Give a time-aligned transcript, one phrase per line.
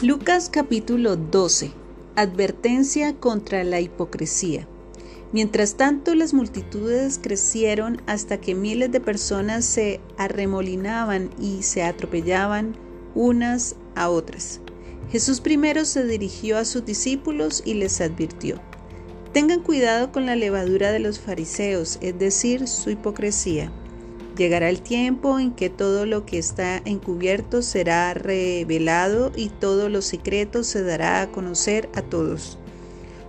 [0.00, 1.72] Lucas capítulo 12.
[2.14, 4.68] Advertencia contra la hipocresía.
[5.32, 12.76] Mientras tanto, las multitudes crecieron hasta que miles de personas se arremolinaban y se atropellaban
[13.16, 14.60] unas a otras.
[15.10, 18.60] Jesús primero se dirigió a sus discípulos y les advirtió,
[19.32, 23.72] Tengan cuidado con la levadura de los fariseos, es decir, su hipocresía
[24.38, 30.00] Llegará el tiempo en que todo lo que está encubierto será revelado y todo lo
[30.00, 32.56] secreto se dará a conocer a todos.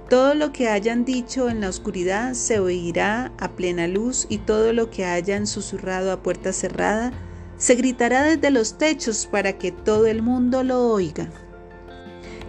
[0.08, 4.72] Todo lo que hayan dicho en la oscuridad se oirá a plena luz y todo
[4.72, 7.12] lo que hayan susurrado a puerta cerrada
[7.58, 11.32] se gritará desde los techos para que todo el mundo lo oiga.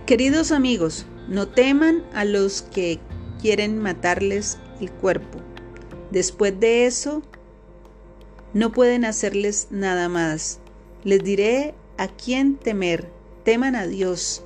[0.05, 2.99] Queridos amigos, no teman a los que
[3.41, 5.39] quieren matarles el cuerpo.
[6.11, 7.23] Después de eso,
[8.55, 10.61] no pueden hacerles nada más.
[11.05, 13.09] Les diré a quién temer.
[13.45, 14.43] Teman a Dios,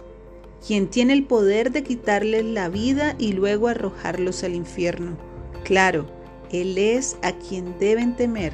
[0.66, 5.16] quien tiene el poder de quitarles la vida y luego arrojarlos al infierno.
[5.64, 6.06] Claro,
[6.50, 8.52] Él es a quien deben temer.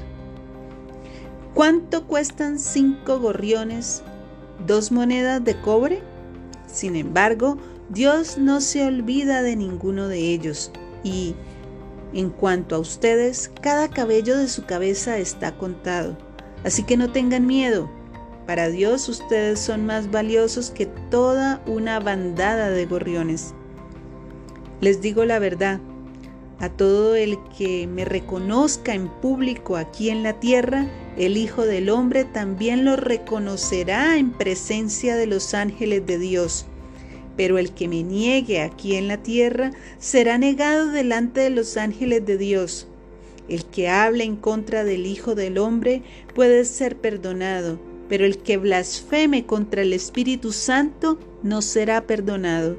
[1.54, 4.02] ¿Cuánto cuestan cinco gorriones?
[4.66, 6.00] ¿Dos monedas de cobre?
[6.66, 7.58] Sin embargo,
[7.90, 10.70] Dios no se olvida de ninguno de ellos
[11.02, 11.34] y
[12.12, 16.16] en cuanto a ustedes, cada cabello de su cabeza está contado.
[16.64, 17.90] Así que no tengan miedo.
[18.46, 23.54] Para Dios ustedes son más valiosos que toda una bandada de gorriones.
[24.80, 25.80] Les digo la verdad,
[26.58, 31.90] a todo el que me reconozca en público aquí en la tierra, el Hijo del
[31.90, 36.66] Hombre también lo reconocerá en presencia de los ángeles de Dios
[37.36, 42.24] pero el que me niegue aquí en la tierra será negado delante de los ángeles
[42.26, 42.86] de Dios.
[43.48, 46.02] El que hable en contra del Hijo del Hombre
[46.34, 52.76] puede ser perdonado, pero el que blasfeme contra el Espíritu Santo no será perdonado.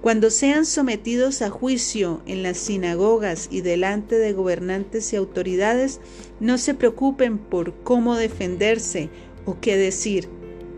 [0.00, 6.00] Cuando sean sometidos a juicio en las sinagogas y delante de gobernantes y autoridades,
[6.40, 9.10] no se preocupen por cómo defenderse
[9.44, 10.28] o qué decir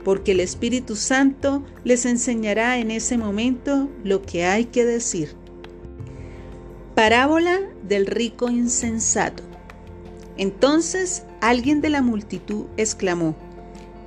[0.05, 5.35] porque el Espíritu Santo les enseñará en ese momento lo que hay que decir.
[6.95, 9.43] Parábola del rico insensato.
[10.37, 13.35] Entonces alguien de la multitud exclamó,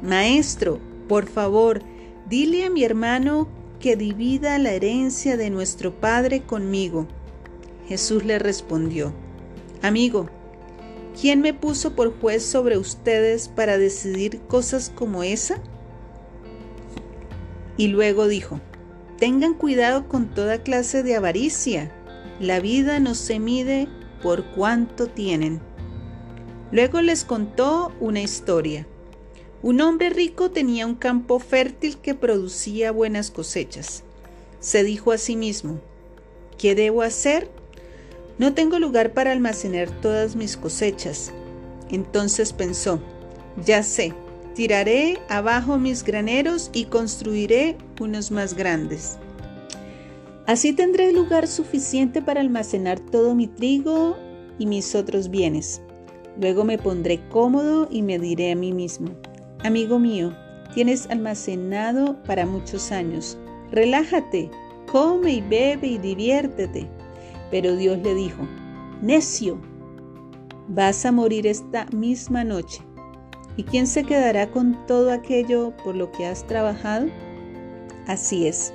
[0.01, 1.81] Maestro, por favor,
[2.29, 3.47] dile a mi hermano
[3.79, 7.07] que divida la herencia de nuestro Padre conmigo.
[7.87, 9.13] Jesús le respondió,
[9.81, 10.27] Amigo,
[11.19, 15.61] ¿quién me puso por juez sobre ustedes para decidir cosas como esa?
[17.77, 18.59] Y luego dijo,
[19.17, 21.91] tengan cuidado con toda clase de avaricia.
[22.39, 23.87] La vida no se mide
[24.21, 25.61] por cuánto tienen.
[26.71, 28.87] Luego les contó una historia.
[29.61, 34.03] Un hombre rico tenía un campo fértil que producía buenas cosechas.
[34.59, 35.79] Se dijo a sí mismo,
[36.57, 37.49] ¿qué debo hacer?
[38.37, 41.31] No tengo lugar para almacenar todas mis cosechas.
[41.89, 42.99] Entonces pensó,
[43.65, 44.13] ya sé,
[44.57, 49.19] Tiraré abajo mis graneros y construiré unos más grandes.
[50.47, 54.17] Así tendré lugar suficiente para almacenar todo mi trigo
[54.57, 55.79] y mis otros bienes.
[56.41, 59.11] Luego me pondré cómodo y me diré a mí mismo,
[59.63, 60.33] amigo mío,
[60.73, 63.37] tienes almacenado para muchos años.
[63.71, 64.49] Relájate,
[64.91, 66.89] come y bebe y diviértete.
[67.51, 68.47] Pero Dios le dijo,
[69.03, 69.61] necio,
[70.67, 72.86] vas a morir esta misma noche.
[73.57, 77.07] ¿Y quién se quedará con todo aquello por lo que has trabajado?
[78.05, 78.71] Así es,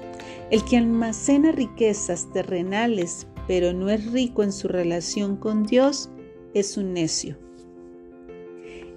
[0.50, 6.10] el que almacena riquezas terrenales pero no es rico en su relación con Dios
[6.54, 7.36] es un necio.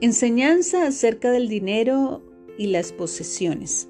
[0.01, 2.22] Enseñanza acerca del dinero
[2.57, 3.88] y las posesiones.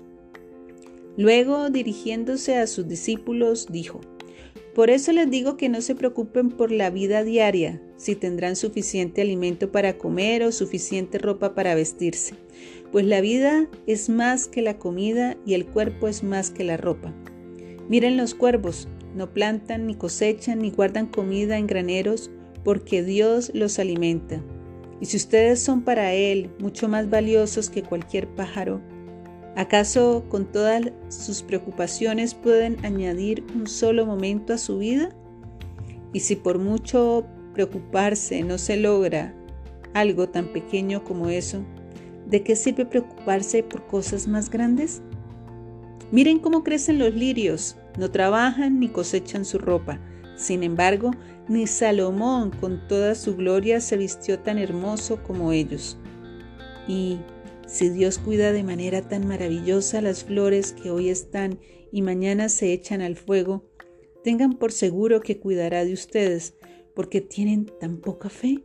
[1.17, 4.01] Luego, dirigiéndose a sus discípulos, dijo,
[4.75, 9.21] por eso les digo que no se preocupen por la vida diaria, si tendrán suficiente
[9.21, 12.35] alimento para comer o suficiente ropa para vestirse,
[12.91, 16.75] pues la vida es más que la comida y el cuerpo es más que la
[16.75, 17.13] ropa.
[17.87, 22.29] Miren los cuervos, no plantan ni cosechan ni guardan comida en graneros,
[22.66, 24.43] porque Dios los alimenta.
[24.99, 28.81] Y si ustedes son para Él mucho más valiosos que cualquier pájaro,
[29.55, 35.16] ¿Acaso con todas sus preocupaciones pueden añadir un solo momento a su vida?
[36.11, 39.34] Y si por mucho preocuparse no se logra
[39.93, 41.63] algo tan pequeño como eso,
[42.28, 45.02] ¿de qué sirve preocuparse por cosas más grandes?
[46.11, 50.02] Miren cómo crecen los lirios, no trabajan ni cosechan su ropa.
[50.35, 51.11] Sin embargo,
[51.47, 55.97] ni Salomón con toda su gloria se vistió tan hermoso como ellos.
[56.90, 57.19] Y
[57.67, 61.59] Si Dios cuida de manera tan maravillosa las flores que hoy están
[61.91, 63.66] y mañana se echan al fuego,
[64.23, 66.53] tengan por seguro que cuidará de ustedes,
[66.94, 68.64] porque tienen tan poca fe.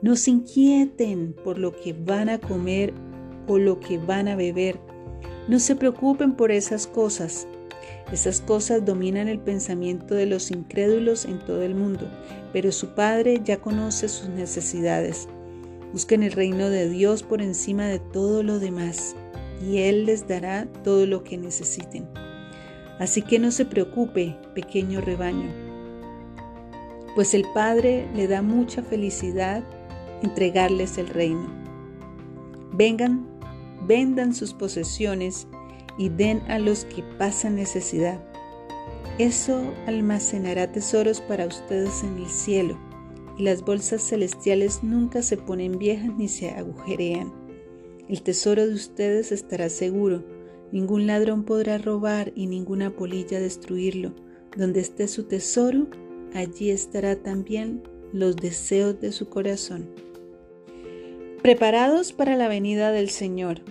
[0.00, 2.92] No se inquieten por lo que van a comer
[3.46, 4.78] o lo que van a beber.
[5.48, 7.46] No se preocupen por esas cosas.
[8.12, 12.08] Esas cosas dominan el pensamiento de los incrédulos en todo el mundo,
[12.52, 15.28] pero su Padre ya conoce sus necesidades.
[15.92, 19.14] Busquen el reino de Dios por encima de todo lo demás,
[19.62, 22.08] y Él les dará todo lo que necesiten.
[22.98, 25.50] Así que no se preocupe, pequeño rebaño,
[27.14, 29.62] pues el Padre le da mucha felicidad
[30.22, 31.46] entregarles el reino.
[32.72, 33.26] Vengan,
[33.86, 35.46] vendan sus posesiones
[35.98, 38.18] y den a los que pasan necesidad.
[39.18, 42.78] Eso almacenará tesoros para ustedes en el cielo,
[43.38, 47.32] y las bolsas celestiales nunca se ponen viejas ni se agujerean.
[48.08, 50.24] El tesoro de ustedes estará seguro,
[50.72, 54.14] ningún ladrón podrá robar y ninguna polilla destruirlo.
[54.56, 55.88] Donde esté su tesoro,
[56.34, 57.82] allí estará también
[58.12, 59.88] los deseos de su corazón.
[61.42, 63.62] Preparados para la venida del Señor.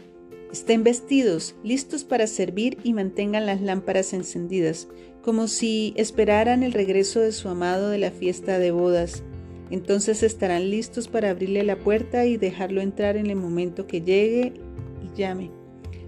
[0.51, 4.87] Estén vestidos, listos para servir y mantengan las lámparas encendidas,
[5.21, 9.23] como si esperaran el regreso de su amado de la fiesta de bodas.
[9.71, 14.53] Entonces estarán listos para abrirle la puerta y dejarlo entrar en el momento que llegue
[15.01, 15.49] y llame.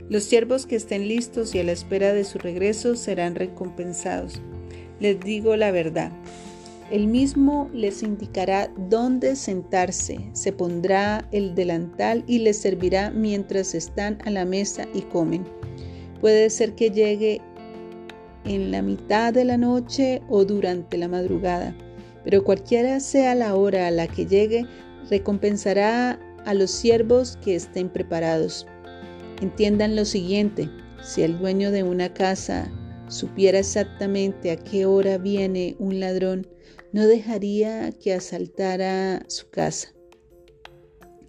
[0.09, 4.41] Los siervos que estén listos y a la espera de su regreso serán recompensados.
[4.99, 6.11] Les digo la verdad,
[6.91, 14.19] él mismo les indicará dónde sentarse, se pondrá el delantal y les servirá mientras están
[14.25, 15.45] a la mesa y comen.
[16.19, 17.41] Puede ser que llegue
[18.45, 21.75] en la mitad de la noche o durante la madrugada,
[22.23, 24.65] pero cualquiera sea la hora a la que llegue,
[25.09, 28.65] recompensará a los siervos que estén preparados.
[29.41, 30.69] Entiendan lo siguiente,
[31.03, 32.71] si el dueño de una casa
[33.07, 36.47] supiera exactamente a qué hora viene un ladrón,
[36.91, 39.93] no dejaría que asaltara su casa.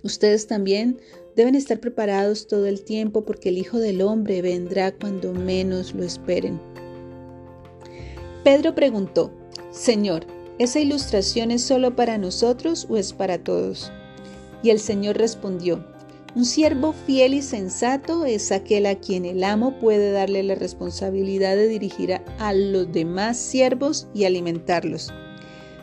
[0.02, 1.00] Ustedes también
[1.34, 6.04] deben estar preparados todo el tiempo porque el Hijo del Hombre vendrá cuando menos lo
[6.04, 6.60] esperen.
[8.44, 9.32] Pedro preguntó,
[9.70, 10.26] Señor,
[10.58, 13.92] ¿esa ilustración es solo para nosotros o es para todos?
[14.62, 15.84] Y el Señor respondió,
[16.36, 21.54] un siervo fiel y sensato es aquel a quien el amo puede darle la responsabilidad
[21.54, 25.12] de dirigir a, los demás siervos y alimentarlos.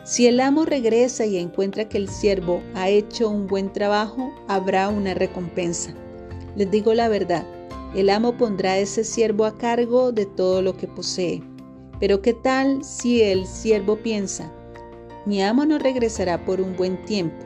[0.04, 4.90] Si el amo regresa y encuentra que el siervo ha hecho un buen trabajo, habrá
[4.90, 5.94] una recompensa.
[6.54, 7.46] Les digo la verdad,
[7.94, 11.42] el amo pondrá a ese siervo a cargo de todo lo que posee.
[11.98, 14.52] Pero ¿qué tal si el siervo piensa,
[15.26, 17.44] mi amo no regresará por un buen tiempo,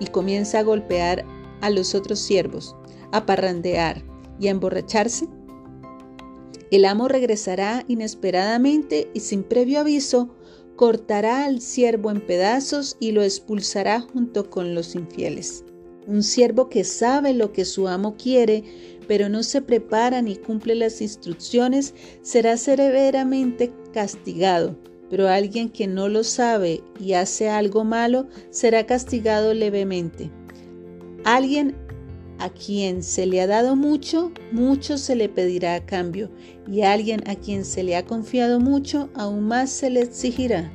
[0.00, 1.24] y comienza a golpear
[1.60, 2.76] a los otros siervos,
[3.12, 4.02] a parrandear
[4.38, 5.28] y a emborracharse?
[6.70, 10.34] El amo regresará inesperadamente y sin previo aviso
[10.74, 15.64] cortará al siervo en pedazos y lo expulsará junto con los infieles.
[16.06, 18.62] Un siervo que sabe lo que su amo quiere,
[19.08, 24.76] pero no se prepara ni cumple las instrucciones, será severamente castigado.
[25.10, 30.30] Pero alguien que no lo sabe y hace algo malo será castigado levemente.
[31.24, 31.76] Alguien
[32.38, 36.30] a quien se le ha dado mucho, mucho se le pedirá a cambio,
[36.70, 40.70] y alguien a quien se le ha confiado mucho, aún más se le exigirá.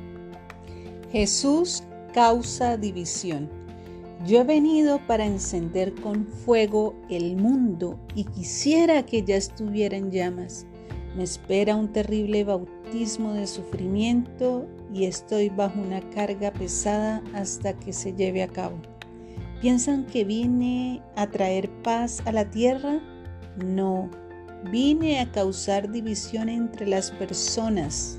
[1.12, 3.48] Jesús causa división.
[4.26, 10.10] Yo he venido para encender con fuego el mundo y quisiera que ya estuviera en
[10.10, 10.66] llamas.
[11.16, 17.92] Me espera un terrible bautismo de sufrimiento y estoy bajo una carga pesada hasta que
[17.92, 18.78] se lleve a cabo.
[19.60, 23.00] ¿Piensan que vine a traer paz a la tierra?
[23.62, 24.10] No,
[24.70, 28.18] vine a causar división entre las personas.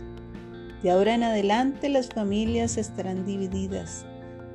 [0.83, 4.05] De ahora en adelante las familias estarán divididas,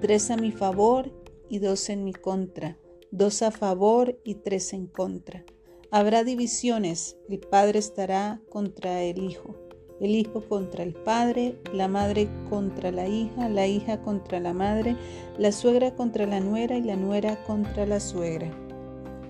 [0.00, 1.10] tres a mi favor
[1.48, 2.78] y dos en mi contra,
[3.10, 5.44] dos a favor y tres en contra.
[5.90, 9.54] Habrá divisiones, el padre estará contra el hijo
[10.00, 14.96] el hijo contra el padre, la madre contra la hija, la hija contra la madre,
[15.38, 18.50] la suegra contra la nuera y la nuera contra la suegra.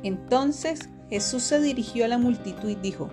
[0.03, 3.09] Entonces Jesús se dirigió a la multitud y dijo,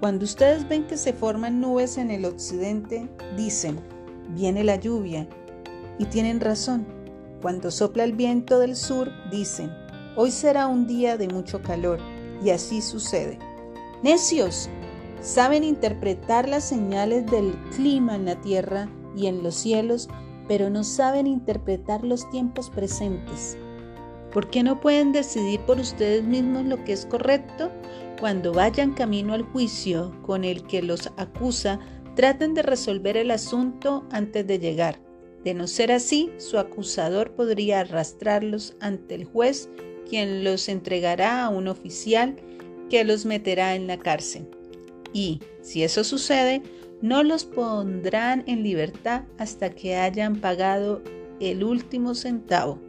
[0.00, 3.80] cuando ustedes ven que se forman nubes en el occidente, dicen,
[4.30, 5.26] viene la lluvia.
[5.98, 6.86] Y tienen razón.
[7.42, 9.72] Cuando sopla el viento del sur, dicen,
[10.14, 11.98] hoy será un día de mucho calor.
[12.44, 13.38] Y así sucede.
[14.02, 14.70] Necios,
[15.20, 20.08] Saben interpretar las señales del clima en la tierra y en los cielos,
[20.46, 23.58] pero no saben interpretar los tiempos presentes.
[24.32, 27.70] ¿Por qué no pueden decidir por ustedes mismos lo que es correcto?
[28.20, 31.80] Cuando vayan camino al juicio con el que los acusa,
[32.14, 35.00] traten de resolver el asunto antes de llegar.
[35.44, 39.68] De no ser así, su acusador podría arrastrarlos ante el juez,
[40.08, 42.36] quien los entregará a un oficial
[42.90, 44.48] que los meterá en la cárcel.
[45.12, 46.62] Y, si eso sucede,
[47.00, 51.02] no los pondrán en libertad hasta que hayan pagado
[51.40, 52.80] el último centavo.